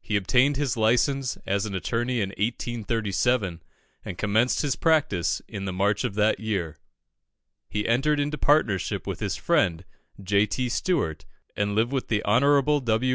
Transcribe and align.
He 0.00 0.16
obtained 0.16 0.56
his 0.56 0.74
license 0.74 1.36
as 1.44 1.66
an 1.66 1.74
attorney 1.74 2.22
in 2.22 2.30
1837, 2.30 3.62
and 4.02 4.16
commenced 4.16 4.62
his 4.62 4.74
practice 4.74 5.42
in 5.46 5.66
the 5.66 5.72
March 5.74 6.02
of 6.02 6.14
that 6.14 6.40
year. 6.40 6.78
He 7.68 7.86
entered 7.86 8.18
into 8.18 8.38
partnership 8.38 9.06
with 9.06 9.20
his 9.20 9.36
friend, 9.36 9.84
J. 10.18 10.46
T. 10.46 10.70
Stewart, 10.70 11.26
and 11.54 11.74
lived 11.74 11.92
with 11.92 12.08
the 12.08 12.22
Hon. 12.24 12.80
W. 12.84 13.12